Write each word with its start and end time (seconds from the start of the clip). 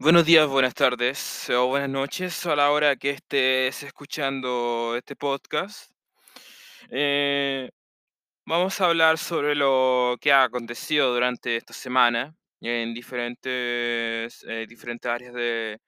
Buenos 0.00 0.24
días, 0.24 0.48
buenas 0.48 0.74
tardes 0.74 1.48
o 1.50 1.66
buenas 1.68 1.88
noches 1.90 2.44
a 2.46 2.56
la 2.56 2.70
hora 2.72 2.96
que 2.96 3.10
estés 3.10 3.82
escuchando 3.84 4.94
este 4.96 5.14
podcast. 5.14 5.92
Eh, 6.90 7.70
vamos 8.46 8.80
a 8.80 8.86
hablar 8.86 9.18
sobre 9.18 9.54
lo 9.56 10.16
que 10.20 10.32
ha 10.32 10.44
acontecido 10.44 11.12
durante 11.14 11.56
esta 11.56 11.72
semana 11.74 12.34
en 12.60 12.94
diferentes, 12.94 14.44
eh, 14.48 14.66
diferentes 14.68 15.10
áreas 15.10 15.34
de- 15.34 15.78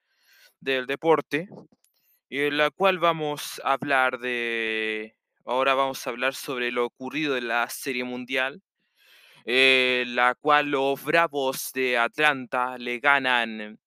del 0.60 0.86
deporte, 0.86 1.48
en 2.30 2.58
la 2.58 2.70
cual 2.70 2.98
vamos 3.00 3.60
a 3.64 3.74
hablar 3.74 4.18
de, 4.20 5.14
ahora 5.46 5.74
vamos 5.74 6.06
a 6.06 6.10
hablar 6.10 6.34
sobre 6.34 6.72
lo 6.72 6.86
ocurrido 6.86 7.36
en 7.38 7.48
la 7.48 7.68
Serie 7.70 8.04
Mundial, 8.04 8.62
eh, 9.46 10.04
la 10.08 10.34
cual 10.36 10.70
los 10.72 11.02
Bravos 11.04 11.72
de 11.74 11.98
Atlanta 11.98 12.78
le 12.78 13.00
ganan 13.00 13.78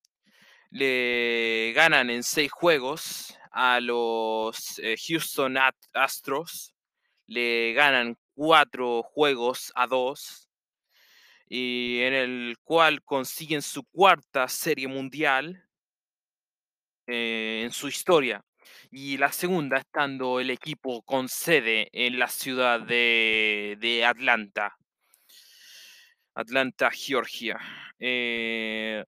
le 0.70 1.72
ganan 1.74 2.10
en 2.10 2.22
seis 2.22 2.50
juegos 2.50 3.36
a 3.52 3.80
los 3.80 4.78
eh, 4.78 4.96
Houston 5.08 5.56
Astros. 5.92 6.74
Le 7.26 7.72
ganan 7.72 8.16
cuatro 8.34 9.02
juegos 9.02 9.72
a 9.74 9.86
dos. 9.86 10.48
Y 11.48 12.00
en 12.00 12.14
el 12.14 12.56
cual 12.64 13.02
consiguen 13.02 13.62
su 13.62 13.84
cuarta 13.84 14.48
serie 14.48 14.88
mundial 14.88 15.64
eh, 17.06 17.62
en 17.64 17.72
su 17.72 17.88
historia. 17.88 18.44
Y 18.90 19.16
la 19.16 19.30
segunda 19.32 19.78
estando 19.78 20.40
el 20.40 20.50
equipo 20.50 21.02
con 21.02 21.28
sede 21.28 21.88
en 21.92 22.18
la 22.18 22.28
ciudad 22.28 22.80
de, 22.80 23.76
de 23.80 24.04
Atlanta. 24.04 24.76
Atlanta, 26.34 26.90
Georgia. 26.90 27.58
Eh, 27.98 29.04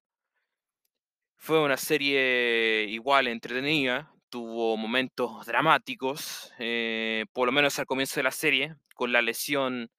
Fue 1.38 1.60
una 1.62 1.76
serie 1.76 2.84
igual 2.88 3.26
entretenida, 3.28 4.12
tuvo 4.28 4.76
momentos 4.76 5.46
dramáticos, 5.46 6.52
eh, 6.58 7.24
por 7.32 7.46
lo 7.46 7.52
menos 7.52 7.78
al 7.78 7.86
comienzo 7.86 8.16
de 8.16 8.24
la 8.24 8.30
serie, 8.32 8.74
con 8.94 9.12
la 9.12 9.22
lesión 9.22 9.90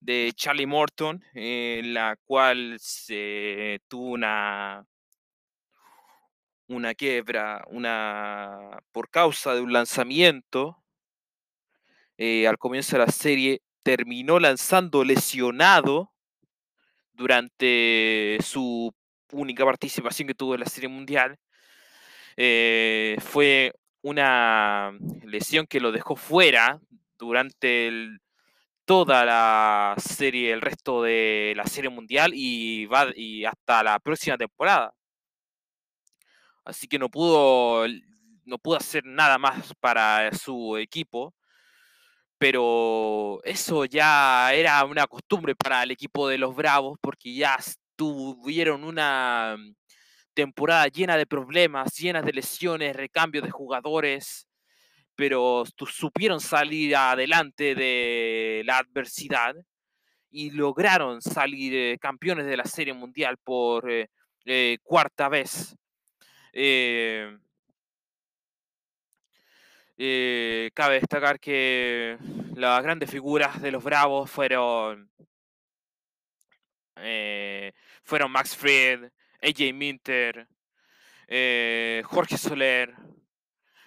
de 0.00 0.32
Charlie 0.34 0.66
Morton, 0.66 1.22
en 1.34 1.94
la 1.94 2.16
cual 2.24 2.76
se 2.80 3.80
tuvo 3.88 4.10
una, 4.12 4.86
una 6.66 6.94
quiebra, 6.94 7.64
una, 7.68 8.78
por 8.92 9.08
causa 9.10 9.54
de 9.54 9.60
un 9.62 9.72
lanzamiento. 9.72 10.76
eh, 12.18 12.46
al 12.46 12.58
comienzo 12.58 12.96
de 12.96 13.04
la 13.06 13.12
serie 13.12 13.62
terminó 13.82 14.38
lanzando 14.38 15.04
lesionado 15.04 16.12
durante 17.12 18.38
su 18.42 18.92
única 19.32 19.64
participación 19.64 20.28
que 20.28 20.34
tuvo 20.34 20.54
en 20.54 20.60
la 20.60 20.66
Serie 20.66 20.88
Mundial. 20.88 21.38
Eh, 22.36 23.16
fue 23.20 23.72
una 24.02 24.92
lesión 25.24 25.66
que 25.66 25.80
lo 25.80 25.92
dejó 25.92 26.16
fuera 26.16 26.80
durante 27.18 28.18
toda 28.84 29.24
la 29.24 29.94
serie, 29.98 30.52
el 30.52 30.60
resto 30.60 31.02
de 31.02 31.54
la 31.56 31.66
serie 31.66 31.90
mundial 31.90 32.32
y 32.34 32.88
y 33.16 33.44
hasta 33.44 33.82
la 33.82 33.98
próxima 33.98 34.36
temporada. 34.36 34.94
Así 36.64 36.88
que 36.88 36.98
no 36.98 37.08
pudo, 37.10 37.86
no 38.44 38.58
pudo 38.58 38.76
hacer 38.76 39.04
nada 39.04 39.38
más 39.38 39.72
para 39.80 40.32
su 40.34 40.76
equipo. 40.78 41.34
Pero 42.38 43.40
eso 43.44 43.84
ya 43.86 44.52
era 44.52 44.84
una 44.84 45.06
costumbre 45.06 45.54
para 45.54 45.82
el 45.82 45.90
equipo 45.92 46.28
de 46.28 46.38
los 46.38 46.54
Bravos 46.54 46.98
porque 47.00 47.34
ya 47.34 47.56
tuvieron 47.96 48.84
una 48.84 49.56
temporada 50.34 50.88
llena 50.88 51.16
de 51.16 51.26
problemas, 51.26 51.96
llena 51.96 52.22
de 52.22 52.32
lesiones, 52.32 52.96
recambios 52.96 53.44
de 53.44 53.50
jugadores, 53.50 54.48
pero 55.14 55.64
supieron 55.88 56.40
salir 56.40 56.96
adelante 56.96 57.74
de 57.74 58.62
la 58.64 58.78
adversidad 58.78 59.54
y 60.30 60.50
lograron 60.50 61.22
salir 61.22 61.72
eh, 61.74 61.98
campeones 62.00 62.46
de 62.46 62.56
la 62.56 62.64
Serie 62.64 62.92
Mundial 62.92 63.36
por 63.38 63.88
eh, 63.90 64.10
eh, 64.44 64.78
cuarta 64.82 65.28
vez. 65.28 65.76
Cabe 70.74 70.94
destacar 70.94 71.38
que 71.38 72.18
las 72.56 72.82
grandes 72.82 73.10
figuras 73.10 73.62
de 73.62 73.70
los 73.70 73.84
Bravos 73.84 74.28
fueron 74.28 75.08
eh, 76.96 77.72
fueron 78.02 78.30
Max 78.30 78.56
Fried, 78.56 79.10
AJ 79.42 79.72
Minter, 79.74 80.46
eh, 81.28 82.02
Jorge 82.04 82.38
Soler, 82.38 82.94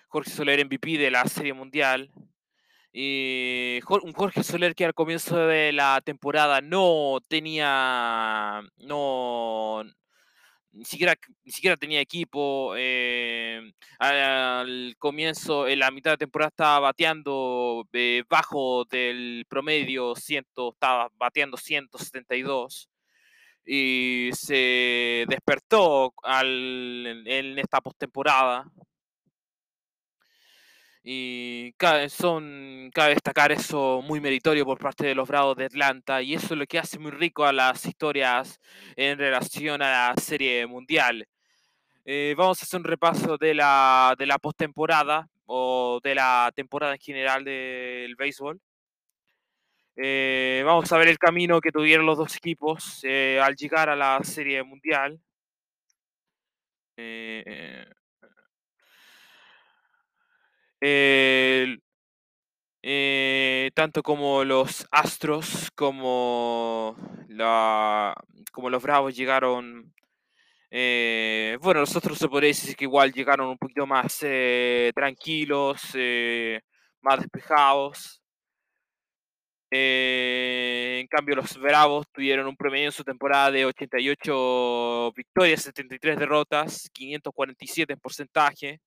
Jorge 0.08 0.30
Soler 0.32 0.66
MVP 0.66 0.98
de 0.98 1.12
la 1.12 1.26
Serie 1.26 1.54
Mundial. 1.54 2.12
Y 2.94 3.80
un 4.04 4.14
Jorge 4.14 4.44
Soler 4.44 4.74
que 4.74 4.86
al 4.86 4.94
comienzo 4.94 5.38
de 5.38 5.72
la 5.72 6.02
temporada 6.04 6.62
no 6.62 7.20
tenía, 7.28 8.62
no, 8.78 9.84
ni 10.72 10.86
siquiera, 10.86 11.16
ni 11.44 11.52
siquiera 11.52 11.78
tenía 11.78 12.02
equipo. 12.02 12.74
eh, 12.78 13.72
al 14.00 14.96
comienzo, 14.98 15.68
en 15.68 15.80
la 15.80 15.92
mitad 15.92 16.12
de 16.12 16.18
temporada 16.18 16.50
estaba 16.50 16.80
bateando 16.80 17.88
bajo 18.30 18.86
del 18.86 19.46
promedio, 19.48 20.16
100, 20.16 20.46
estaba 20.74 21.10
bateando 21.18 21.58
172 21.58 22.90
y 23.68 24.30
se 24.34 25.26
despertó 25.28 26.14
al, 26.24 27.24
en, 27.28 27.60
esta 27.60 27.82
postemporada. 27.82 28.66
Y 31.04 31.74
cabe, 31.74 32.10
son, 32.10 32.90
cabe 32.94 33.14
destacar 33.14 33.52
eso 33.52 34.02
muy 34.04 34.20
meritorio 34.20 34.66
por 34.66 34.80
parte 34.80 35.06
de 35.06 35.16
los 35.16 35.28
Bravos 35.28 35.56
de 35.56 35.66
Atlanta 35.66 36.22
y 36.22 36.34
eso 36.34 36.54
es 36.54 36.60
lo 36.60 36.66
que 36.66 36.80
hace 36.80 37.00
muy 37.00 37.12
rico 37.12 37.46
a 37.46 37.54
las 37.54 37.86
historias 37.86 38.60
en 38.96 39.18
relación 39.18 39.82
a 39.82 40.10
la 40.10 40.22
serie 40.22 40.66
mundial. 40.68 41.26
Eh, 42.06 42.36
vamos 42.38 42.62
a 42.62 42.66
hacer 42.66 42.80
un 42.80 42.86
repaso 42.86 43.38
de 43.38 43.54
la, 43.54 44.16
de 44.18 44.26
la 44.26 44.38
postemporada 44.38 45.30
o 45.46 46.00
de 46.04 46.16
la 46.16 46.52
temporada 46.56 46.94
en 46.94 47.00
general 47.00 47.44
del 47.44 48.16
béisbol. 48.16 48.60
Eh, 50.00 50.62
vamos 50.66 50.92
a 50.92 50.98
ver 50.98 51.08
el 51.08 51.18
camino 51.18 51.60
que 51.60 51.72
tuvieron 51.72 52.06
los 52.06 52.18
dos 52.18 52.36
equipos 52.36 53.00
eh, 53.04 53.40
al 53.42 53.56
llegar 53.56 53.90
a 53.90 53.96
la 53.96 54.20
serie 54.24 54.64
mundial. 54.64 55.20
Eh, 62.84 63.72
tanto 63.74 64.04
como 64.04 64.44
los 64.44 64.88
Astros 64.92 65.72
como, 65.76 66.96
la, 67.30 68.16
como 68.52 68.70
los 68.70 68.82
Bravos 68.84 69.16
llegaron. 69.16 69.94
eh, 70.72 71.58
bueno, 71.62 71.82
los 71.82 71.96
otros 71.96 72.18
se 72.20 72.30
podría 72.30 72.50
decir 72.50 72.76
que 72.76 72.86
igual 72.86 73.14
llegaron 73.14 73.50
un 73.50 73.58
poquito 73.58 73.88
más 73.88 74.20
tranquilos, 74.96 75.82
eh, 75.96 76.62
más 77.02 77.20
despejados. 77.22 78.22
Eh, 79.70 81.00
en 81.02 81.08
cambio, 81.08 81.36
los 81.36 81.58
Bravos 81.60 82.08
tuvieron 82.12 82.48
un 82.48 82.56
promedio 82.56 82.86
en 82.86 82.92
su 82.92 83.04
temporada 83.04 83.52
de 83.52 83.66
88 83.66 85.12
victorias, 85.16 85.64
73 85.64 86.18
derrotas, 86.18 86.90
547 86.94 87.94
en 87.94 88.00
porcentaje. 88.00 88.80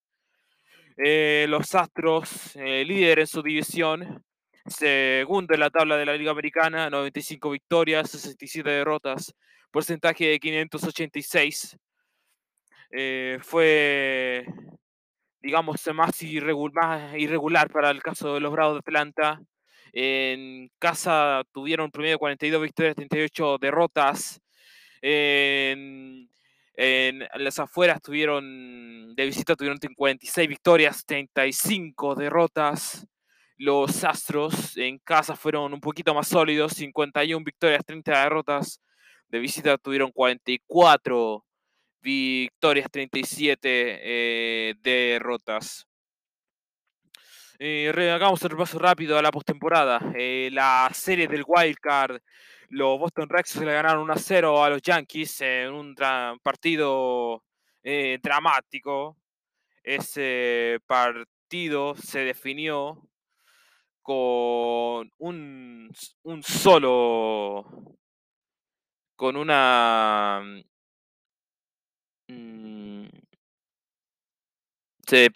Eh, 0.96 1.46
los 1.48 1.74
Astros, 1.74 2.54
eh, 2.56 2.84
líder 2.84 3.20
en 3.20 3.26
su 3.26 3.42
división, 3.42 4.22
segundo 4.66 5.54
en 5.54 5.60
la 5.60 5.70
tabla 5.70 5.96
de 5.96 6.06
la 6.06 6.14
Liga 6.14 6.30
Americana, 6.30 6.90
95 6.90 7.50
victorias, 7.50 8.10
67 8.10 8.69
derrotas, 8.69 9.34
porcentaje 9.70 10.26
de 10.26 10.38
586. 10.38 11.76
Eh, 12.93 13.38
fue, 13.43 14.44
digamos, 15.40 15.76
más, 15.87 15.94
más 15.94 16.22
irregular 16.22 17.70
para 17.70 17.90
el 17.90 18.02
caso 18.02 18.34
de 18.34 18.40
los 18.40 18.52
Bravos 18.52 18.75
de 18.75 18.81
Atlanta. 18.81 19.40
En 19.92 20.70
casa 20.78 21.42
tuvieron 21.52 21.90
de 21.90 22.16
42 22.16 22.62
victorias, 22.62 22.96
38 22.96 23.58
derrotas. 23.58 24.40
En, 25.02 26.28
en 26.75 27.28
las 27.34 27.58
afueras 27.58 28.00
tuvieron, 28.02 29.14
de 29.14 29.26
visita 29.26 29.56
tuvieron 29.56 29.78
46 29.96 30.48
victorias, 30.48 31.04
35 31.04 32.14
derrotas. 32.14 33.06
Los 33.56 34.04
Astros 34.04 34.76
en 34.78 34.98
casa 34.98 35.37
fueron 35.37 35.75
un 35.75 35.81
poquito 35.81 36.14
más 36.14 36.28
sólidos, 36.28 36.72
51 36.72 37.44
victorias, 37.44 37.84
30 37.84 38.22
derrotas. 38.22 38.81
De 39.28 39.38
visita 39.38 39.76
tuvieron 39.78 40.10
44 40.12 41.44
victorias, 42.00 42.88
37 42.90 43.69
eh, 44.02 44.75
derrotas. 44.81 45.89
Eh, 47.62 47.92
hagamos 48.10 48.42
un 48.42 48.48
repaso 48.48 48.78
rápido 48.78 49.18
a 49.18 49.22
la 49.22 49.30
postemporada. 49.30 50.00
Eh, 50.16 50.48
la 50.50 50.88
serie 50.94 51.28
del 51.28 51.44
Wild 51.46 51.76
Card, 51.76 52.18
los 52.70 52.98
Boston 52.98 53.28
Red 53.28 53.44
Sox 53.44 53.62
le 53.66 53.74
ganaron 53.74 54.04
1 54.04 54.14
0 54.16 54.64
a 54.64 54.70
los 54.70 54.80
Yankees 54.80 55.42
en 55.42 55.70
un 55.74 55.94
partido 56.42 57.44
eh, 57.82 58.18
dramático. 58.22 59.18
Ese 59.82 60.78
partido 60.86 61.94
se 61.96 62.20
definió 62.20 63.06
con 64.02 65.12
un, 65.18 65.90
un 66.22 66.42
solo, 66.42 67.66
con 69.16 69.36
una... 69.36 70.42
mm, 72.28 73.06
se 75.04 75.28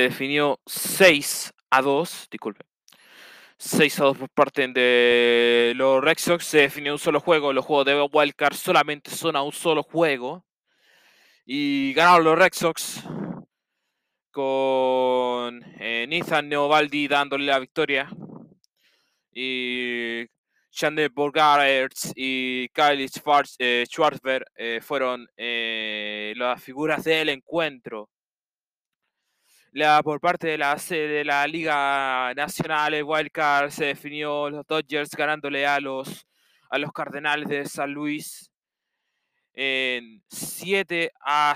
definió 0.00 0.60
6 0.66 1.52
a 1.72 1.80
2, 1.82 2.28
disculpe. 2.30 2.64
6 3.58 4.00
a 4.00 4.04
2 4.04 4.18
por 4.18 4.28
parte 4.30 4.68
de 4.68 5.72
los 5.76 6.02
Red 6.02 6.18
Sox. 6.18 6.44
Se 6.44 6.58
definió 6.58 6.92
un 6.92 6.98
solo 6.98 7.20
juego. 7.20 7.52
Los 7.52 7.64
juegos 7.64 7.86
de 7.86 8.00
Wildcard 8.12 8.54
solamente 8.54 9.10
son 9.10 9.36
a 9.36 9.42
un 9.42 9.52
solo 9.52 9.82
juego. 9.82 10.44
Y 11.46 11.92
ganaron 11.94 12.24
los 12.24 12.38
Red 12.38 12.52
Sox 12.52 13.02
con 14.30 15.62
eh, 15.78 16.06
Nathan 16.08 16.48
Neovaldi 16.48 17.08
dándole 17.08 17.46
la 17.46 17.58
victoria. 17.58 18.08
Y 19.32 20.26
Chandler 20.70 21.10
Bogarts 21.10 22.12
y 22.16 22.68
Kyle 22.70 23.08
Schwarz- 23.08 23.56
eh, 23.58 23.84
Schwarzberg 23.86 24.44
eh, 24.56 24.80
fueron 24.82 25.26
eh, 25.36 26.34
las 26.36 26.62
figuras 26.62 27.04
del 27.04 27.28
encuentro. 27.30 28.10
La, 29.74 30.02
por 30.02 30.20
parte 30.20 30.48
de 30.48 30.58
la, 30.58 30.76
de 30.76 31.24
la 31.24 31.46
Liga 31.46 32.34
Nacional, 32.34 32.92
el 32.92 33.04
Wildcard 33.04 33.70
se 33.70 33.86
definió 33.86 34.50
los 34.50 34.66
Dodgers 34.66 35.08
ganándole 35.16 35.66
a 35.66 35.80
los, 35.80 36.26
a 36.68 36.76
los 36.76 36.92
Cardenales 36.92 37.48
de 37.48 37.64
San 37.64 37.90
Luis 37.90 38.52
en 39.54 40.22
7 40.28 41.10
a, 41.24 41.54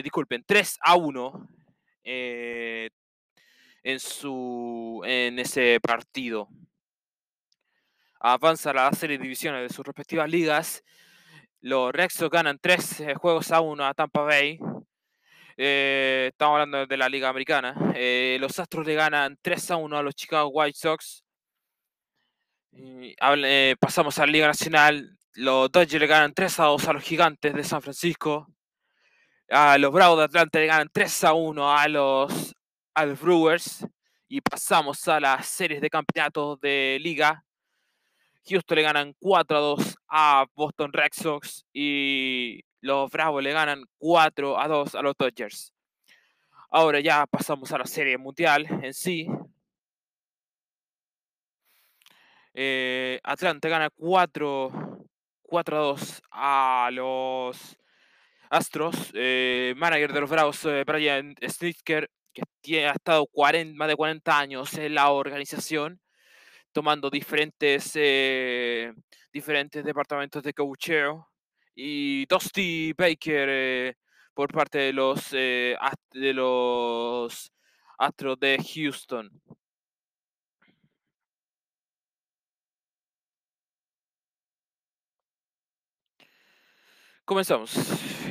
disculpen, 0.00 0.44
3 0.46 0.78
a 0.80 0.94
1 0.94 1.48
eh, 2.04 2.88
en, 3.82 3.98
su, 3.98 5.02
en 5.04 5.40
ese 5.40 5.80
partido. 5.80 6.48
Avanza 8.20 8.72
la 8.72 8.92
serie 8.92 9.18
de 9.18 9.24
divisiones 9.24 9.68
de 9.68 9.74
sus 9.74 9.84
respectivas 9.84 10.30
ligas. 10.30 10.84
Los 11.60 11.92
Red 11.92 12.10
Sox 12.10 12.30
ganan 12.30 12.60
3 12.60 13.02
juegos 13.16 13.50
a 13.50 13.60
1 13.60 13.84
a 13.84 13.92
Tampa 13.92 14.20
Bay. 14.22 14.60
Eh, 15.58 16.28
estamos 16.32 16.54
hablando 16.54 16.86
de 16.86 16.96
la 16.96 17.08
Liga 17.08 17.28
Americana. 17.30 17.74
Eh, 17.94 18.36
los 18.40 18.58
Astros 18.58 18.86
le 18.86 18.94
ganan 18.94 19.38
3 19.40 19.70
a 19.70 19.76
1 19.76 19.96
a 19.96 20.02
los 20.02 20.14
Chicago 20.14 20.48
White 20.48 20.78
Sox. 20.78 21.24
Eh, 22.72 23.76
pasamos 23.80 24.18
a 24.18 24.26
la 24.26 24.32
Liga 24.32 24.46
Nacional. 24.48 25.16
Los 25.34 25.70
Dodgers 25.72 26.00
le 26.00 26.06
ganan 26.06 26.34
3 26.34 26.60
a 26.60 26.64
2 26.64 26.88
a 26.88 26.92
los 26.92 27.02
Gigantes 27.02 27.54
de 27.54 27.64
San 27.64 27.80
Francisco. 27.80 28.48
A 29.48 29.78
los 29.78 29.92
Bravos 29.92 30.18
de 30.18 30.24
Atlanta 30.24 30.58
le 30.58 30.66
ganan 30.66 30.90
3 30.92 31.24
a 31.24 31.32
1 31.32 31.72
a 31.78 31.88
los, 31.88 32.54
a 32.94 33.06
los 33.06 33.20
Brewers. 33.20 33.86
Y 34.28 34.40
pasamos 34.42 35.06
a 35.08 35.20
las 35.20 35.46
series 35.46 35.80
de 35.80 35.88
campeonatos 35.88 36.60
de 36.60 36.98
liga. 37.00 37.42
Houston 38.48 38.76
le 38.76 38.82
ganan 38.82 39.14
4 39.18 39.56
a 39.56 39.60
2 39.60 39.96
a 40.08 40.46
Boston 40.54 40.92
Red 40.92 41.12
Sox. 41.12 41.64
Y 41.72 42.62
los 42.86 43.10
Bravos 43.10 43.42
le 43.42 43.52
ganan 43.52 43.84
4 43.98 44.58
a 44.60 44.68
2 44.68 44.94
a 44.94 45.02
los 45.02 45.14
Dodgers. 45.16 45.74
Ahora 46.70 47.00
ya 47.00 47.26
pasamos 47.26 47.72
a 47.72 47.78
la 47.78 47.86
serie 47.86 48.18
mundial 48.18 48.66
en 48.82 48.94
sí. 48.94 49.26
Eh, 52.54 53.20
Atlanta 53.22 53.68
gana 53.68 53.90
4, 53.90 54.70
4 55.42 55.76
a 55.76 55.80
2 55.80 56.22
a 56.30 56.90
los 56.92 57.76
Astros. 58.50 59.10
Eh, 59.14 59.74
manager 59.76 60.12
de 60.12 60.20
los 60.20 60.30
Bravos, 60.30 60.64
eh, 60.64 60.84
Brian 60.86 61.34
Snitker, 61.46 62.10
que 62.32 62.42
tiene, 62.60 62.88
ha 62.88 62.92
estado 62.92 63.26
40, 63.26 63.76
más 63.76 63.88
de 63.88 63.96
40 63.96 64.38
años 64.38 64.74
en 64.74 64.94
la 64.94 65.10
organización, 65.10 66.00
tomando 66.72 67.10
diferentes, 67.10 67.92
eh, 67.94 68.92
diferentes 69.32 69.84
departamentos 69.84 70.42
de 70.42 70.54
coacheo. 70.54 71.28
Y 71.76 72.26
Dusty 72.26 72.92
Baker 72.94 73.48
eh, 73.50 73.96
por 74.34 74.52
parte 74.52 74.78
de 74.78 74.92
los, 74.92 75.28
eh, 75.32 75.76
de 76.12 76.32
los 76.34 77.52
Astros 77.98 78.40
de 78.40 78.58
Houston. 78.74 79.30
Comenzamos. 87.24 87.74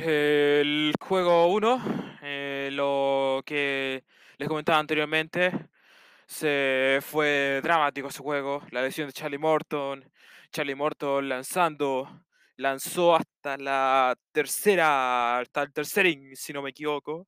El 0.02 0.92
juego 1.00 1.46
1, 1.48 1.82
lo 2.72 3.42
que 3.44 4.04
les 4.38 4.48
comentaba 4.48 4.78
anteriormente, 4.78 5.52
se 6.26 6.98
fue 7.02 7.60
dramático 7.62 8.08
ese 8.08 8.22
juego. 8.22 8.62
La 8.70 8.82
lesión 8.82 9.06
de 9.06 9.12
Charlie 9.12 9.38
Morton. 9.38 10.10
Charlie 10.50 10.74
Morton 10.74 11.28
lanzando, 11.28 12.24
lanzó 12.56 13.16
hasta 13.16 13.56
la 13.58 14.16
tercera, 14.32 15.38
hasta 15.40 15.62
el 15.62 15.72
tercer 15.72 16.06
si 16.36 16.52
no 16.52 16.62
me 16.62 16.70
equivoco. 16.70 17.26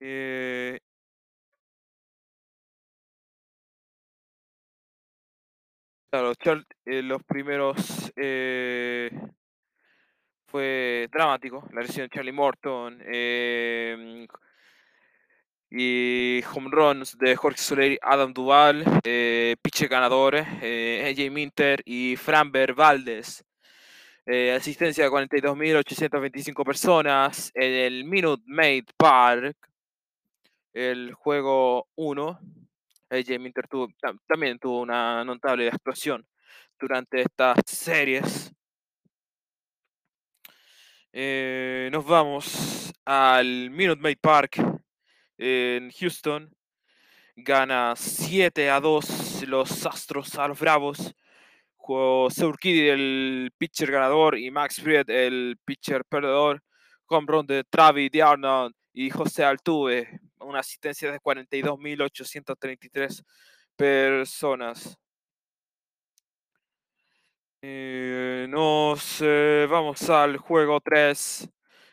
Eh, 0.00 0.78
claro, 6.10 6.34
Char- 6.34 6.66
eh, 6.84 7.02
los 7.02 7.22
primeros 7.24 8.12
eh, 8.16 9.10
fue 10.46 11.08
dramático. 11.12 11.66
La 11.72 11.82
lesión 11.82 12.06
de 12.06 12.10
Charlie 12.10 12.32
Morton. 12.32 12.98
Eh, 15.76 16.40
y 16.40 16.44
home 16.44 16.70
runs 16.70 17.18
de 17.18 17.34
Jorge 17.36 17.58
Soler 17.58 17.98
Adam 18.02 18.32
Duval, 18.32 18.84
eh, 19.02 19.56
pitcher 19.60 19.88
ganadores, 19.88 20.46
eh, 20.62 21.12
AJ 21.12 21.30
Minter 21.32 21.82
y 21.84 22.16
Framber 22.16 22.74
Valdez. 22.74 23.44
Eh, 24.26 24.52
asistencia 24.52 25.04
de 25.04 25.10
42.825 25.10 26.64
personas 26.64 27.50
en 27.54 27.72
el 27.72 28.04
Minute 28.04 28.42
Maid 28.46 28.84
Park, 28.96 29.56
el 30.72 31.12
juego 31.12 31.88
1. 31.96 32.40
AJ 33.10 33.38
Minter 33.38 33.68
también 34.26 34.58
tuvo 34.58 34.80
una 34.80 35.24
notable 35.24 35.68
actuación 35.68 36.26
durante 36.78 37.20
estas 37.20 37.58
series. 37.66 38.52
Eh, 41.12 41.90
nos 41.92 42.04
vamos 42.04 42.92
al 43.04 43.70
Minute 43.70 44.00
Maid 44.00 44.18
Park 44.20 44.73
en 45.38 45.90
Houston. 45.90 46.54
Gana 47.36 47.94
7 47.96 48.70
a 48.70 48.80
2 48.80 49.34
los 49.46 49.86
Astros 49.86 50.34
a 50.36 50.48
los 50.48 50.58
Bravos. 50.58 51.14
Jugó 51.76 52.26
Urquidy, 52.26 52.88
el 52.88 53.52
pitcher 53.58 53.90
ganador, 53.90 54.38
y 54.38 54.50
Max 54.50 54.80
Fried, 54.80 55.08
el 55.10 55.58
pitcher 55.64 56.04
perdedor. 56.04 56.62
Home 57.06 57.26
run 57.28 57.46
de 57.46 57.64
Travis 57.64 58.10
Arnold 58.22 58.74
y 58.92 59.10
José 59.10 59.44
Altuve. 59.44 60.20
Una 60.40 60.60
asistencia 60.60 61.12
de 61.12 61.20
42.833 61.20 63.22
personas. 63.76 64.96
Eh, 67.60 68.46
nos 68.48 69.20
eh, 69.22 69.66
vamos 69.70 70.08
al 70.10 70.36
juego 70.36 70.80
3, 70.80 71.48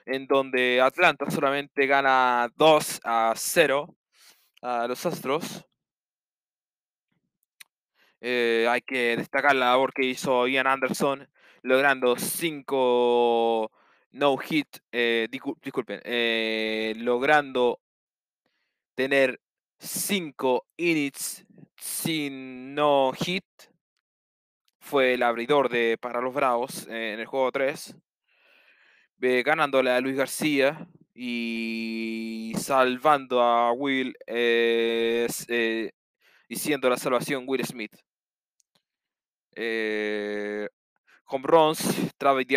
en 0.05 0.27
donde 0.27 0.81
Atlanta 0.81 1.29
solamente 1.29 1.87
gana 1.87 2.49
2 2.55 2.99
a 3.03 3.33
0 3.35 3.95
a 4.61 4.87
los 4.87 5.05
Astros. 5.05 5.65
Eh, 8.19 8.67
hay 8.69 8.81
que 8.81 9.17
destacar 9.17 9.55
la 9.55 9.67
labor 9.71 9.93
que 9.93 10.05
hizo 10.05 10.47
Ian 10.47 10.67
Anderson, 10.67 11.27
logrando 11.63 12.15
5 12.17 13.71
no 14.11 14.37
hit, 14.37 14.67
eh, 14.91 15.27
discul- 15.31 15.57
disculpen, 15.61 16.01
eh, 16.03 16.93
logrando 16.97 17.79
tener 18.95 19.39
5 19.79 20.65
innings 20.77 21.45
sin 21.77 22.75
no 22.75 23.11
hit. 23.13 23.45
Fue 24.79 25.13
el 25.13 25.23
abridor 25.23 25.69
de, 25.69 25.97
para 25.99 26.21
los 26.21 26.33
Bravos 26.33 26.87
eh, 26.87 27.13
en 27.13 27.19
el 27.19 27.25
juego 27.25 27.51
3, 27.51 27.95
eh, 29.21 29.43
ganándole 29.43 29.91
a 29.91 30.01
Luis 30.01 30.15
García 30.15 30.87
y 31.13 32.53
salvando 32.57 33.41
a 33.41 33.71
Will, 33.73 34.15
eh, 34.27 35.27
eh, 35.47 35.91
y 36.47 36.55
siendo 36.55 36.89
la 36.89 36.97
salvación 36.97 37.43
Will 37.47 37.65
Smith. 37.65 37.93
Eh, 39.55 40.67
home 41.25 41.45
runs, 41.47 42.13
Travis 42.17 42.47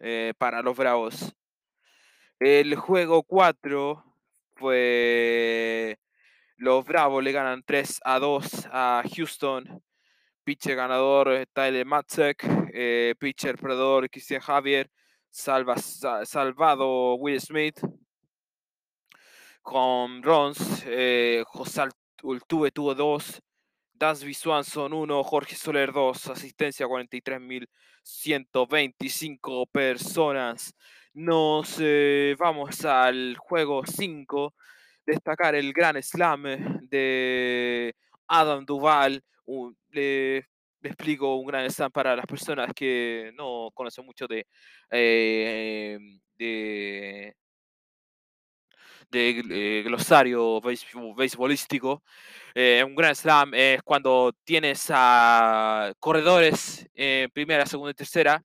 eh, 0.00 0.32
para 0.38 0.62
los 0.62 0.76
Bravos. 0.76 1.34
El 2.38 2.76
juego 2.76 3.22
4 3.24 4.04
fue 4.54 5.98
los 6.56 6.84
Bravos 6.84 7.22
le 7.22 7.32
ganan 7.32 7.62
3 7.64 8.00
a 8.04 8.18
2 8.18 8.68
a 8.72 9.02
Houston. 9.14 9.82
Pitcher 10.44 10.76
ganador 10.76 11.28
eh, 11.32 11.46
Tyler 11.52 11.86
Matzek, 11.86 12.44
eh, 12.72 13.14
pitcher 13.18 13.56
perdedor 13.56 14.08
Cristian 14.10 14.40
Javier, 14.40 14.90
salva, 15.30 15.76
salvado 15.76 17.14
Will 17.16 17.40
Smith. 17.40 17.80
Con 19.62 20.22
Rons, 20.22 20.84
eh, 20.86 21.42
José 21.46 21.88
Ultuve 22.22 22.70
tuvo 22.70 22.94
dos, 22.94 23.42
Dansby 23.92 24.32
Swanson 24.32 24.92
1, 24.92 25.24
Jorge 25.24 25.56
Soler 25.56 25.92
2, 25.92 26.28
asistencia 26.28 26.86
43.125 26.86 29.66
personas. 29.70 30.72
Nos 31.14 31.78
eh, 31.80 32.36
vamos 32.38 32.84
al 32.84 33.36
juego 33.38 33.82
5, 33.84 34.54
destacar 35.04 35.56
el 35.56 35.72
gran 35.72 36.00
slam 36.02 36.44
de 36.88 37.96
Adam 38.28 38.64
Duval. 38.64 39.24
Le, 40.80 40.88
explico 40.90 41.36
un 41.36 41.46
gran 41.46 41.70
slam 41.70 41.90
para 41.90 42.16
las 42.16 42.26
personas 42.26 42.72
que 42.74 43.32
no 43.36 43.70
conocen 43.74 44.04
mucho 44.06 44.26
de, 44.26 44.46
eh, 44.90 45.98
de 46.38 47.34
de 49.10 49.42
eh, 49.80 49.82
glosario 49.84 50.60
beisbolístico. 50.60 52.02
Eh, 52.54 52.84
un 52.84 52.94
gran 52.94 53.14
slam 53.16 53.54
es 53.54 53.82
cuando 53.82 54.34
tienes 54.44 54.90
a 54.90 55.92
corredores 55.98 56.86
en 56.94 57.30
primera, 57.30 57.64
segunda 57.66 57.92
y 57.92 57.94
tercera. 57.94 58.42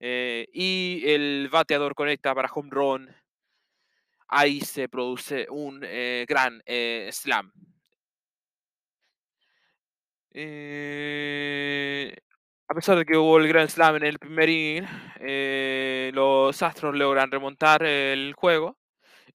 Y 0.00 1.02
el 1.04 1.48
bateador 1.50 1.94
conecta 1.94 2.34
para 2.34 2.50
home 2.52 2.70
run. 2.70 3.16
Ahí 4.28 4.60
se 4.60 4.88
produce 4.88 5.46
un 5.50 5.80
gran 5.80 6.62
slam. 7.10 7.52
A 12.68 12.74
pesar 12.74 12.98
de 12.98 13.04
que 13.04 13.16
hubo 13.16 13.38
el 13.38 13.48
gran 13.48 13.68
slam 13.68 13.96
en 13.96 14.04
el 14.04 14.18
primer 14.18 14.48
inning, 14.48 14.86
los 16.14 16.62
Astros 16.62 16.96
logran 16.96 17.30
remontar 17.30 17.82
el 17.84 18.34
juego 18.34 18.76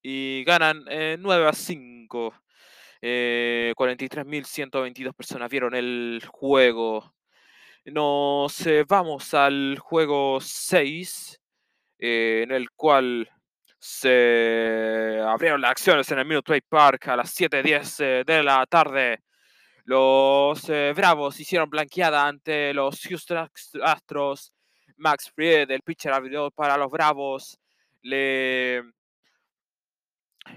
y 0.07 0.43
ganan 0.45 0.85
9 0.85 1.43
eh, 1.43 1.47
a 1.47 1.53
5. 1.53 2.33
43.122 3.01 5.09
eh, 5.09 5.13
personas 5.13 5.49
vieron 5.49 5.75
el 5.75 6.21
juego. 6.27 7.13
Nos 7.85 8.63
vamos 8.87 9.33
al 9.33 9.77
juego 9.79 10.39
6, 10.41 11.39
eh, 11.99 12.41
en 12.43 12.51
el 12.51 12.69
cual 12.71 13.29
se 13.79 15.19
abrieron 15.27 15.61
las 15.61 15.71
acciones 15.71 16.11
en 16.11 16.19
el 16.19 16.25
Minute 16.25 16.51
Maid 16.51 16.63
Park 16.69 17.07
a 17.07 17.15
las 17.17 17.35
7.10 17.35 18.25
de 18.25 18.43
la 18.43 18.65
tarde. 18.67 19.19
Los 19.86 20.68
Bravos 20.96 21.39
hicieron 21.39 21.70
blanqueada 21.70 22.27
ante 22.27 22.74
los 22.74 23.01
Houston 23.01 23.50
Astros. 23.84 24.51
Max 24.98 25.32
Fried, 25.34 25.70
el 25.72 25.82
pitcher 25.82 26.13
abridor 26.13 26.51
para 26.54 26.77
los 26.77 26.89
Bravos, 26.89 27.60
le 28.01 28.84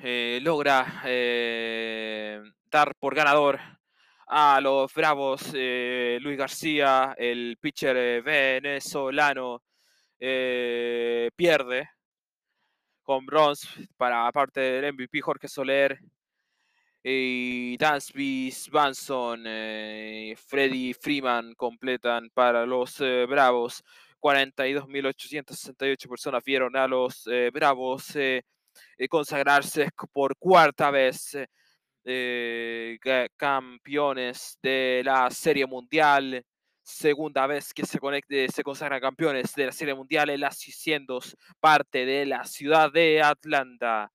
eh, 0.02 0.38
logra 0.42 1.02
eh, 1.06 2.40
dar 2.70 2.94
por 2.96 3.14
ganador 3.14 3.58
a 4.26 4.60
los 4.60 4.92
Bravos 4.92 5.50
eh, 5.54 6.18
Luis 6.20 6.36
García, 6.36 7.14
el 7.16 7.56
pitcher 7.60 8.22
venezolano, 8.22 9.62
pierde 10.18 11.88
con 13.02 13.24
bronze 13.24 13.88
para 13.96 14.30
parte 14.32 14.60
del 14.60 14.92
MVP 14.92 15.20
Jorge 15.20 15.48
Soler 15.48 15.98
y 17.02 17.76
Dansby 17.78 18.50
Swanson, 18.50 19.44
Freddy 19.44 20.94
Freeman 20.94 21.54
completan 21.54 22.28
para 22.34 22.66
los 22.66 22.98
Bravos. 23.28 23.82
42.868 24.20 26.08
personas 26.08 26.42
vieron 26.44 26.76
a 26.76 26.88
los 26.88 27.28
Bravos 27.52 28.16
eh, 28.96 29.08
consagrarse 29.08 29.88
por 30.12 30.36
cuarta 30.36 30.90
vez 30.90 31.36
eh, 32.04 32.98
campeones 33.36 34.58
de 34.62 35.02
la 35.04 35.30
Serie 35.30 35.66
Mundial, 35.66 36.44
segunda 36.82 37.46
vez 37.46 37.74
que 37.74 37.84
se, 37.84 37.98
conecte, 37.98 38.46
consagran 38.64 39.00
campeones 39.00 39.54
de 39.54 39.66
la 39.66 39.72
Serie 39.72 39.94
Mundial, 39.94 40.30
en 40.30 40.40
las 40.40 40.56
siendo 40.58 41.20
parte 41.60 42.06
de 42.06 42.26
la 42.26 42.44
ciudad 42.44 42.90
de 42.92 43.22
Atlanta. 43.22 44.10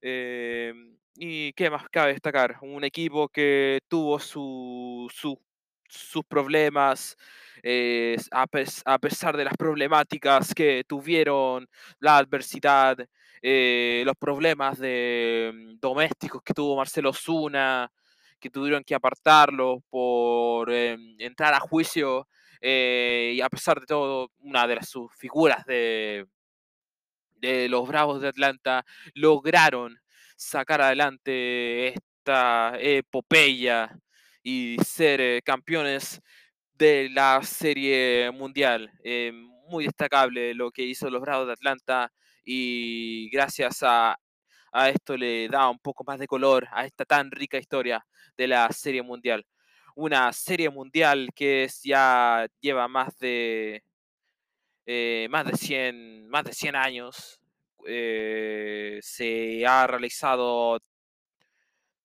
Eh, 0.00 0.72
¿Y 1.14 1.52
qué 1.52 1.70
más 1.70 1.88
cabe 1.90 2.12
destacar? 2.12 2.56
Un 2.62 2.84
equipo 2.84 3.28
que 3.28 3.80
tuvo 3.88 4.18
su, 4.18 5.08
sus 5.88 6.24
problemas, 6.26 7.16
a, 8.32 8.46
a, 8.84 8.98
pesar 8.98 9.36
de 9.36 9.44
las 9.44 9.56
problemáticas 9.56 10.54
que 10.54 10.84
tuvieron, 10.86 11.68
la 12.00 12.16
adversidad, 12.18 12.96
eh, 13.42 14.02
los 14.06 14.16
problemas 14.16 14.78
de, 14.78 15.52
mm, 15.54 15.80
domésticos 15.80 16.42
que 16.42 16.54
tuvo 16.54 16.76
Marcelo 16.76 17.12
Zuna, 17.12 17.90
que 18.40 18.50
tuvieron 18.50 18.84
que 18.84 18.94
apartarlo 18.94 19.82
por 19.90 20.72
em, 20.72 21.16
entrar 21.18 21.54
a 21.54 21.60
juicio, 21.60 22.28
eh, 22.60 23.32
y 23.36 23.40
a 23.40 23.48
pesar 23.50 23.80
de 23.80 23.86
todo, 23.86 24.30
una 24.40 24.66
de 24.66 24.76
las, 24.76 24.88
sus 24.88 25.12
figuras 25.16 25.64
de, 25.66 26.26
de 27.36 27.68
los 27.68 27.86
Bravos 27.88 28.20
de 28.22 28.28
Atlanta 28.28 28.84
lograron 29.14 30.01
sacar 30.36 30.80
adelante 30.80 31.88
esta 31.88 32.74
epopeya 32.80 33.96
y 34.42 34.76
ser 34.84 35.20
eh, 35.20 35.42
campeones 35.44 36.20
de 36.74 37.08
la 37.10 37.40
Serie 37.42 38.30
Mundial. 38.32 38.90
muy 39.68 39.84
destacable 39.84 40.54
lo 40.54 40.70
que 40.70 40.82
hizo 40.82 41.08
los 41.10 41.20
Bravos 41.22 41.46
de 41.46 41.52
Atlanta 41.54 42.12
y 42.44 43.30
gracias 43.30 43.82
a, 43.82 44.18
esto 44.88 45.16
le 45.16 45.48
da 45.48 45.68
un 45.68 45.78
poco 45.78 46.04
más 46.04 46.18
de 46.18 46.26
color 46.26 46.66
a 46.72 46.86
esta 46.86 47.04
tan 47.04 47.30
rica 47.30 47.58
historia 47.58 48.04
de 48.36 48.48
la 48.48 48.70
Serie 48.70 49.02
Mundial. 49.02 49.44
Una 49.94 50.32
Serie 50.32 50.70
Mundial 50.70 51.28
que 51.34 51.68
ya 51.82 52.46
lleva 52.60 52.88
más 52.88 53.16
de, 53.18 53.84
eh, 54.86 55.28
más 55.30 55.46
de, 55.46 55.56
100, 55.56 56.28
más 56.28 56.44
de 56.44 56.52
100 56.52 56.76
años. 56.76 57.41
Eh, 57.86 58.98
se 59.02 59.66
ha 59.66 59.86
realizado 59.86 60.78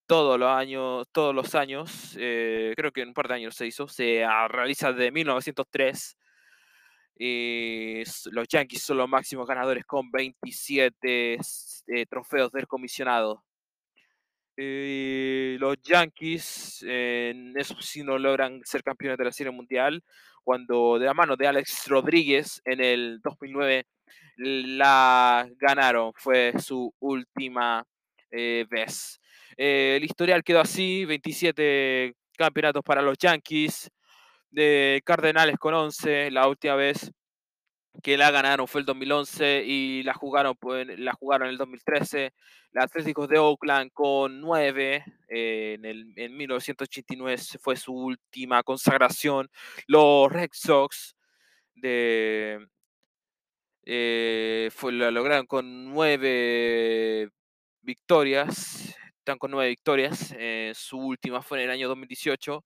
todos 0.08 0.40
los 0.40 0.50
años, 0.50 1.06
todos 1.12 1.36
los 1.36 1.54
años 1.54 2.16
eh, 2.18 2.74
creo 2.76 2.92
que 2.92 3.02
en 3.02 3.10
un 3.10 3.14
par 3.14 3.28
de 3.28 3.36
años 3.36 3.56
se 3.56 3.68
hizo, 3.68 3.88
se 3.88 4.26
realiza 4.50 4.94
desde 4.94 5.12
1903 5.12 6.18
y 7.20 8.04
los 8.32 8.48
Yankees 8.48 8.82
son 8.84 8.98
los 8.98 9.10
máximos 9.10 9.48
ganadores 9.48 9.86
con 9.86 10.10
27 10.12 11.38
eh, 11.88 12.06
trofeos 12.10 12.52
del 12.52 12.68
comisionado. 12.68 13.44
Eh, 14.56 15.58
los 15.60 15.78
Yankees, 15.84 16.84
en 16.88 17.58
eso 17.58 17.76
sí 17.82 18.04
no 18.04 18.18
logran 18.18 18.62
ser 18.64 18.84
campeones 18.84 19.18
de 19.18 19.26
la 19.26 19.32
Serie 19.32 19.52
Mundial, 19.52 20.04
cuando 20.44 20.98
de 21.00 21.06
la 21.06 21.14
mano 21.14 21.36
de 21.36 21.48
Alex 21.48 21.88
Rodríguez 21.88 22.62
en 22.66 22.82
el 22.82 23.20
2009 23.22 23.86
la 24.38 25.48
ganaron, 25.58 26.14
fue 26.16 26.54
su 26.60 26.94
última 27.00 27.86
eh, 28.32 28.66
vez. 28.70 29.20
el 29.58 30.04
historial 30.04 30.44
quedó 30.44 30.62
así, 30.62 31.06
27 31.06 32.16
campeonatos 32.38 32.84
para 32.84 33.02
los 33.02 33.18
Yankees, 33.18 33.90
de 34.52 35.02
Cardenales 35.06 35.58
con 35.58 35.74
11, 35.74 36.32
la 36.32 36.48
última 36.48 36.76
vez 36.76 37.12
que 38.04 38.18
la 38.18 38.32
ganaron 38.32 38.68
fue 38.68 38.82
el 38.82 38.86
2011 38.86 39.64
y 39.66 40.04
la 40.04 40.14
jugaron, 40.14 40.56
pues, 40.56 40.88
la 41.00 41.14
jugaron 41.14 41.48
en 41.48 41.54
el 41.54 41.58
2013. 41.58 42.34
Los 42.72 42.84
Atléticos 42.84 43.28
de 43.28 43.40
Oakland 43.40 43.92
con 43.92 44.40
9, 44.42 45.04
eh, 45.30 45.78
en, 45.82 46.14
en 46.16 46.38
1989 46.38 47.42
fue 47.60 47.76
su 47.76 47.94
última 47.94 48.62
consagración. 48.64 49.50
Los 49.88 50.32
Red 50.32 50.50
Sox 50.54 51.16
de, 51.76 52.68
eh, 53.90 54.70
fue, 54.70 54.92
lo 54.92 55.10
lograron 55.12 55.46
con 55.46 55.94
9 55.94 57.30
victorias, 57.82 58.94
están 59.18 59.38
con 59.38 59.52
9 59.52 59.70
victorias, 59.70 60.36
eh, 60.38 60.74
su 60.76 60.98
última 60.98 61.42
fue 61.42 61.60
en 61.60 61.66
el 61.66 61.72
año 61.72 61.88
2018. 61.88 62.66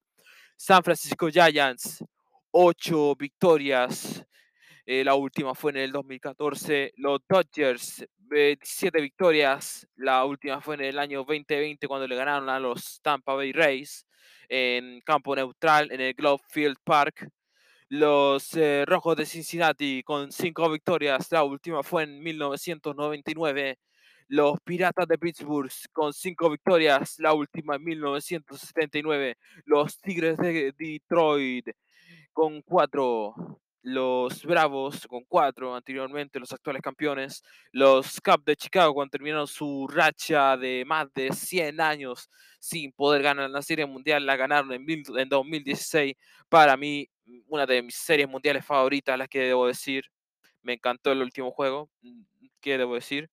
San 0.56 0.84
Francisco 0.84 1.30
Giants, 1.30 2.04
8 2.50 3.16
victorias, 3.16 4.26
eh, 4.88 5.04
la 5.04 5.14
última 5.14 5.54
fue 5.54 5.72
en 5.72 5.78
el 5.78 5.92
2014. 5.92 6.92
Los 6.98 7.20
Dodgers, 7.30 8.04
27 8.18 9.00
victorias. 9.00 9.88
La 9.96 10.26
última 10.26 10.60
fue 10.60 10.74
en 10.74 10.82
el 10.82 10.98
año 10.98 11.20
2020 11.20 11.88
cuando 11.88 12.08
le 12.08 12.16
ganaron 12.16 12.50
a 12.50 12.60
los 12.60 13.00
Tampa 13.04 13.36
Bay 13.36 13.52
Rays 13.52 14.08
en 14.50 15.02
campo 15.02 15.36
neutral 15.36 15.92
en 15.92 16.02
el 16.02 16.14
Globe 16.16 16.44
Field 16.50 16.78
Park. 16.84 17.30
Los 17.94 18.56
eh, 18.56 18.86
Rojos 18.88 19.18
de 19.18 19.26
Cincinnati 19.26 20.02
con 20.04 20.32
5 20.32 20.70
victorias. 20.72 21.30
La 21.30 21.44
última 21.44 21.84
fue 21.84 22.04
en 22.04 22.24
1999. 22.24 23.80
Los 24.30 24.62
Piratas 24.62 25.06
de 25.10 25.18
Pittsburgh 25.18 25.70
con 25.92 26.14
5 26.14 26.50
victorias. 26.52 27.16
La 27.20 27.34
última 27.34 27.76
en 27.76 27.84
1979. 27.84 29.36
Los 29.66 30.00
Tigres 30.00 30.38
de 30.38 30.74
Detroit 30.78 31.68
con 32.32 32.62
4 32.62 33.60
los 33.84 34.46
Bravos 34.46 35.08
con 35.08 35.24
cuatro 35.28 35.76
anteriormente, 35.76 36.40
los 36.40 36.52
actuales 36.52 36.82
campeones, 36.82 37.44
los 37.72 38.22
Cubs 38.22 38.46
de 38.46 38.56
Chicago 38.56 38.94
cuando 38.94 39.12
terminaron 39.12 39.48
su 39.48 39.88
racha 39.88 40.56
de 40.56 40.84
más 40.86 41.08
de 41.14 41.32
100 41.32 41.82
años 41.82 42.30
sin 42.60 42.92
poder 42.92 43.24
ganar 43.24 43.50
la 43.50 43.62
Serie 43.64 43.88
Mundial, 43.88 44.26
la 44.26 44.36
ganaron 44.36 44.72
en 44.72 45.30
2016. 45.30 46.14
Para 46.48 46.78
mí, 46.78 47.10
una 47.48 47.66
de 47.66 47.82
mis 47.82 47.96
series 47.96 48.28
mundiales 48.30 48.66
favoritas, 48.66 49.18
las 49.18 49.28
que 49.28 49.40
debo 49.42 49.68
decir. 49.68 50.06
Me 50.62 50.74
encantó 50.74 51.12
el 51.12 51.22
último 51.22 51.52
juego, 51.52 51.90
mm, 52.02 52.24
¿qué 52.62 52.78
debo 52.78 52.96
decir? 52.96 53.30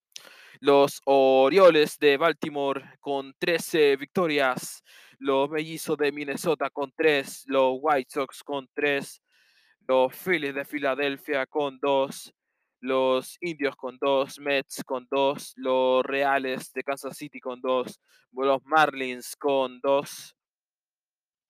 Los 0.61 1.01
Orioles 1.05 1.99
de 1.99 2.17
Baltimore 2.17 2.85
con 3.01 3.35
13 3.39 3.97
victorias, 3.97 4.83
los 5.19 5.51
Mellizos 5.51 5.97
de 5.99 6.13
Minnesota 6.13 6.71
con 6.71 6.93
3, 6.97 7.45
los 7.47 7.79
White 7.81 8.11
Sox 8.11 8.43
con 8.43 8.69
3, 8.75 9.23
los 9.87 10.15
Phillies 10.15 10.55
de 10.55 10.65
Filadelfia 10.65 11.47
con 11.47 11.79
2, 11.81 12.35
los 12.81 13.37
Indios 13.41 13.77
con 13.77 13.99
2, 14.01 14.39
Mets 14.41 14.85
con 14.85 15.07
2, 15.11 15.55
los 15.57 16.05
Reales 16.05 16.73
de 16.73 16.83
Kansas 16.83 17.17
City 17.17 17.41
con 17.41 17.61
2, 17.61 18.01
los 18.33 18.65
Marlins 18.65 19.35
con 19.37 19.81
2, 19.81 20.37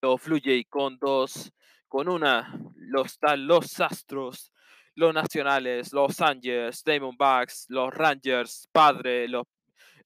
los 0.03 0.25
Blue 0.25 0.41
Jays 0.43 0.67
con 0.69 0.99
2, 0.99 1.53
con 1.89 2.09
una, 2.09 2.61
los, 2.77 3.19
los 3.37 3.81
Astros, 3.81 4.53
los 4.95 5.15
Nacionales, 5.15 5.93
los 5.93 6.21
Angels, 6.21 6.85
Diamondbacks, 6.85 7.67
los 7.69 7.93
Rangers, 7.95 8.69
Padres, 8.73 9.31
los, 9.31 9.47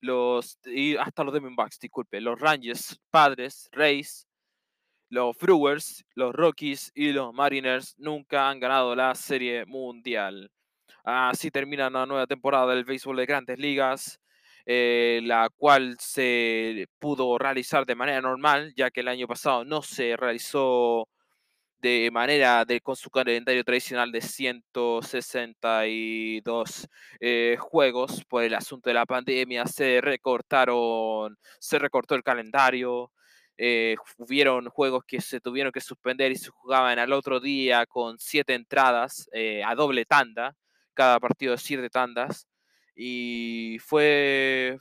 los, 0.01 0.59
y 0.65 0.97
hasta 0.97 1.25
los 1.25 1.33
Diamondbacks, 1.35 1.79
disculpe, 1.79 2.21
los 2.21 2.39
Rangers, 2.39 3.01
Padres, 3.11 3.69
Rays, 3.73 4.27
los 5.13 5.37
Brewers, 5.37 6.05
los 6.15 6.35
Rockies 6.35 6.91
y 6.95 7.13
los 7.13 7.35
Mariners 7.35 7.95
nunca 7.99 8.49
han 8.49 8.61
ganado 8.61 8.95
la 8.97 9.15
Serie 9.15 9.67
Mundial. 9.67 10.51
Así 11.05 11.51
termina 11.51 11.89
una 11.89 12.07
nueva 12.07 12.27
temporada 12.27 12.75
del 12.75 12.85
béisbol 12.85 13.17
de 13.17 13.27
grandes 13.27 13.59
ligas, 13.59 14.21
eh, 14.65 15.21
la 15.25 15.51
cual 15.57 15.97
se 15.99 16.87
pudo 16.99 17.37
realizar 17.37 17.85
de 17.85 17.95
manera 17.95 18.21
normal, 18.21 18.73
ya 18.77 18.91
que 18.91 19.01
el 19.01 19.09
año 19.09 19.27
pasado 19.27 19.65
no 19.65 19.83
se 19.83 20.17
realizó 20.17 21.09
de 21.83 22.11
manera 22.13 22.65
de, 22.65 22.81
con 22.81 22.95
su 22.97 23.11
calendario 23.11 23.65
tradicional 23.65 24.13
de 24.13 24.21
162 24.21 26.89
eh, 27.21 27.57
juegos 27.59 28.25
por 28.25 28.45
el 28.45 28.55
asunto 28.55 28.89
de 28.89 28.95
la 28.95 29.05
pandemia 29.05 29.67
se 29.67 30.01
recortaron 30.01 31.37
se 31.59 31.79
recortó 31.81 32.15
el 32.15 32.23
calendario 32.23 33.11
eh, 33.59 33.97
hubieron 34.17 34.69
juegos 34.71 35.05
que 35.05 35.21
se 35.21 35.41
tuvieron 35.41 35.73
que 35.73 35.81
suspender 35.81 36.31
y 36.33 36.37
se 36.37 36.51
jugaban 36.51 36.99
al 37.01 37.13
otro 37.13 37.41
día 37.41 37.85
con 37.87 38.19
siete 38.19 38.55
entradas 38.55 39.29
eh, 39.33 39.63
a 39.65 39.75
doble 39.75 40.05
tanda 40.05 40.55
cada 40.95 41.19
partido 41.21 41.53
de 41.53 41.59
siete 41.59 41.91
tandas 41.91 42.47
y 42.95 43.79
fue 43.81 44.79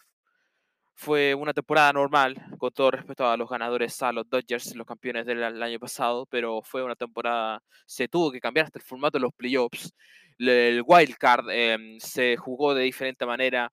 fue 1.02 1.34
una 1.34 1.52
temporada 1.52 1.92
normal, 1.94 2.36
con 2.60 2.72
todo 2.72 2.92
respeto 2.92 3.28
a 3.28 3.36
los 3.36 3.50
ganadores, 3.50 4.00
a 4.04 4.12
los 4.12 4.30
Dodgers, 4.30 4.76
los 4.76 4.86
campeones 4.86 5.26
del 5.26 5.64
año 5.64 5.80
pasado, 5.80 6.28
pero 6.28 6.62
fue 6.62 6.84
una 6.84 6.96
temporada, 6.96 7.60
se 7.88 8.08
tuvo 8.08 8.32
que 8.32 8.40
cambiar 8.40 8.68
hasta 8.68 8.78
el 8.78 8.86
formato 8.86 9.18
de 9.18 9.24
los 9.24 9.34
playoffs. 9.34 9.92
El 10.38 10.84
wild 10.86 11.16
card 11.18 11.50
em, 11.50 12.00
se 12.00 12.38
jugó 12.38 12.76
de 12.76 12.84
diferente 12.84 13.26
manera 13.26 13.72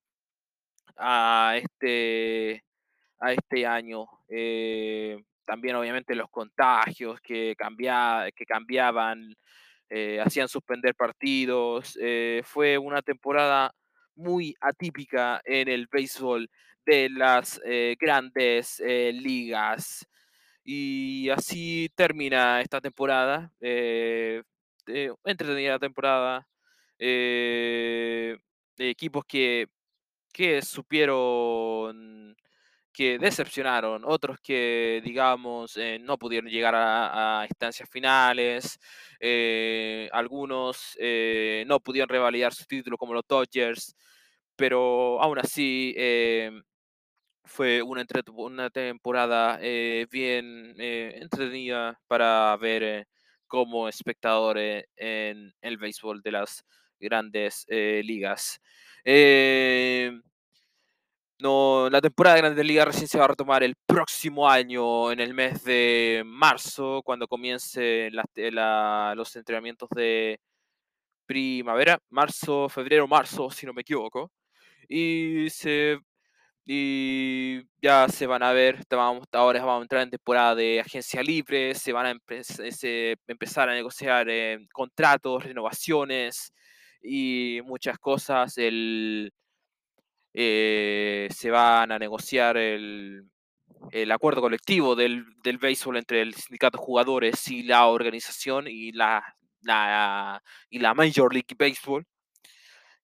a 0.97 1.56
este, 1.58 2.64
a 3.20 3.32
este 3.35 3.66
año. 3.66 4.06
Eh, 4.30 5.23
también 5.44 5.76
obviamente 5.76 6.14
los 6.14 6.30
contagios 6.30 7.20
que, 7.20 7.54
que 8.35 8.47
cambiaban, 8.47 9.37
eh, 9.90 10.18
hacían 10.25 10.49
suspender 10.49 10.94
partidos. 10.94 11.99
Eh, 12.00 12.40
fue 12.42 12.78
una 12.78 13.02
temporada 13.02 13.75
muy 14.14 14.54
atípica 14.62 15.42
en 15.44 15.68
el 15.68 15.88
béisbol 15.92 16.48
de 16.88 17.11
las 17.11 17.61
eh, 17.66 17.96
grandes 18.01 18.81
eh, 18.81 19.12
ligas. 19.12 20.07
Y 20.64 21.29
así 21.31 21.90
termina 21.94 22.61
esta 22.62 22.81
temporada. 22.81 23.53
Eh, 23.61 24.42
entretenida 25.24 25.79
temporada. 25.79 26.48
equipos 28.79 29.24
que, 29.27 29.68
que 30.33 30.62
supieron 30.62 32.35
que 32.92 33.18
decepcionaron, 33.18 34.03
otros 34.05 34.40
que, 34.40 35.01
digamos, 35.05 35.79
no 36.01 36.18
pudieron 36.18 36.51
llegar 36.51 36.74
a, 36.74 37.46
instancias 37.48 37.88
finales, 37.90 38.79
algunos 40.12 40.96
no 41.66 41.81
pudieron 41.81 42.09
revalidar 42.09 42.55
su 42.55 42.64
título 42.64 42.96
como 42.98 43.14
los 43.14 43.27
Dodgers, 43.29 43.94
pero 44.57 45.22
aún 45.22 45.38
así 45.38 45.94
fue 47.48 47.82
una, 47.82 48.04
una 48.34 48.70
temporada 48.70 49.58
eh, 49.61 50.06
bien 50.11 50.74
eh, 50.78 51.18
entretenida 51.20 51.98
para 52.06 52.56
ver 52.56 52.82
eh, 52.82 53.06
como 53.46 53.88
espectador 53.88 54.58
en 54.58 55.52
el 55.61 55.78
béisbol 55.78 56.22
de 56.22 56.32
las 56.32 56.64
grandes 57.00 57.66
ligas. 57.68 58.61
no, 61.40 61.88
la 61.90 62.00
temporada 62.00 62.34
de 62.37 62.42
Grandes 62.42 62.66
Ligas 62.66 62.87
recién 62.88 63.08
se 63.08 63.18
va 63.18 63.24
a 63.24 63.28
retomar 63.28 63.62
el 63.62 63.74
próximo 63.87 64.48
año, 64.48 65.11
en 65.12 65.20
el 65.20 65.32
mes 65.34 65.64
de 65.64 66.22
marzo, 66.26 67.02
cuando 67.04 67.26
comiencen 67.28 68.12
los 68.14 69.37
entrenamientos 69.37 69.88
de 69.90 70.40
primavera, 71.26 71.98
marzo, 72.11 72.68
febrero, 72.68 73.06
marzo, 73.08 73.50
si 73.50 73.66
no 73.66 73.72
me 73.72 73.82
equivoco. 73.82 74.30
Y 74.88 75.48
se 75.50 75.98
y 76.70 77.62
ya 77.81 78.09
se 78.11 78.26
van 78.26 78.42
a 78.42 78.52
ver, 78.52 78.85
vamos, 78.90 79.26
ahora 79.33 79.64
vamos 79.64 79.81
a 79.81 79.85
entrar 79.85 80.02
en 80.02 80.11
temporada 80.11 80.54
de 80.54 80.81
agencia 80.81 81.22
libre, 81.22 81.74
se 81.74 81.94
van 81.94 82.07
a 82.07 82.11
empezar 83.26 83.70
a 83.70 83.74
negociar 83.74 84.28
eh, 84.28 84.59
contratos, 84.70 85.44
renovaciones 85.44 86.52
y 87.02 87.61
muchas 87.64 87.98
cosas. 87.98 88.59
El, 88.59 89.33
eh, 90.35 91.28
se 91.35 91.50
van 91.50 91.90
a 91.90 91.98
negociar 91.98 92.59
el, 92.59 93.22
el 93.90 94.12
acuerdo 94.12 94.42
colectivo 94.42 94.94
del, 94.94 95.24
del, 95.42 95.57
béisbol 95.57 95.96
entre 95.96 96.20
el 96.20 96.35
sindicato 96.35 96.76
de 96.76 96.85
jugadores 96.85 97.48
y 97.48 97.62
la 97.62 97.87
organización 97.87 98.66
y 98.68 98.92
la, 98.92 99.24
la, 99.62 100.42
y 100.68 100.81
la 100.81 100.92
Major 100.92 101.33
League 101.33 101.57
Baseball, 101.59 102.04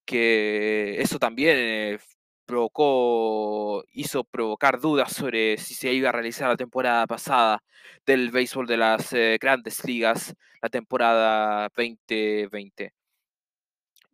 que 0.05 1.01
eso 1.01 1.19
también 1.19 1.57
eh, 1.59 1.99
provocó, 2.47 3.85
hizo 3.93 4.25
provocar 4.25 4.81
dudas 4.81 5.13
sobre 5.13 5.59
si 5.59 5.75
se 5.75 5.93
iba 5.93 6.09
a 6.11 6.13
realizar 6.13 6.49
la 6.49 6.57
temporada 6.57 7.07
pasada 7.07 7.63
del 8.07 8.31
béisbol 8.31 8.67
de 8.67 8.77
las 8.77 9.13
eh, 9.13 9.39
grandes 9.41 9.85
ligas, 9.85 10.35
la 10.63 10.69
temporada 10.69 11.69
2020. 11.77 12.93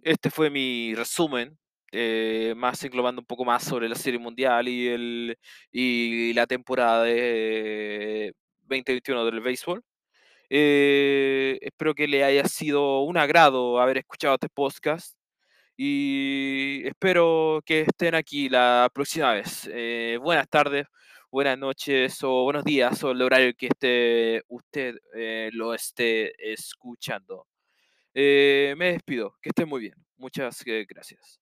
Este 0.02 0.30
fue 0.30 0.50
mi 0.50 0.94
resumen, 0.94 1.58
eh, 1.92 2.54
más 2.56 2.82
englobando 2.84 3.20
un 3.20 3.26
poco 3.26 3.44
más 3.44 3.64
sobre 3.64 3.88
la 3.88 3.96
Serie 3.96 4.18
Mundial 4.18 4.68
y, 4.68 4.88
el, 4.88 5.38
y 5.72 6.32
la 6.34 6.46
temporada 6.46 7.04
de 7.04 8.34
2021 8.62 9.24
del 9.26 9.40
béisbol. 9.40 9.82
Eh, 10.50 11.58
espero 11.62 11.94
que 11.94 12.08
le 12.08 12.24
haya 12.24 12.44
sido 12.48 13.02
un 13.02 13.16
agrado 13.16 13.80
haber 13.80 13.98
escuchado 13.98 14.34
este 14.34 14.48
podcast 14.48 15.19
y 15.82 16.86
espero 16.86 17.62
que 17.64 17.80
estén 17.88 18.14
aquí 18.14 18.50
la 18.50 18.90
próxima 18.92 19.32
vez. 19.32 19.66
Eh, 19.72 20.18
buenas 20.20 20.46
tardes, 20.46 20.86
buenas 21.30 21.56
noches 21.56 22.22
o 22.22 22.44
buenos 22.44 22.64
días 22.64 23.02
o 23.02 23.12
el 23.12 23.22
horario 23.22 23.54
que 23.56 24.42
usted 24.48 24.94
eh, 25.14 25.48
lo 25.54 25.72
esté 25.72 26.52
escuchando. 26.52 27.46
Eh, 28.12 28.74
me 28.76 28.92
despido, 28.92 29.38
que 29.40 29.48
estén 29.48 29.70
muy 29.70 29.80
bien. 29.80 29.94
Muchas 30.18 30.62
gracias. 30.86 31.39